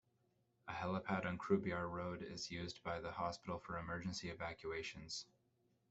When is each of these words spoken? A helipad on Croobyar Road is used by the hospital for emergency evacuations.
A 0.67 0.71
helipad 0.73 1.27
on 1.27 1.37
Croobyar 1.37 1.87
Road 1.87 2.23
is 2.23 2.49
used 2.49 2.81
by 2.81 2.99
the 2.99 3.11
hospital 3.11 3.59
for 3.59 3.77
emergency 3.77 4.31
evacuations. 4.31 5.27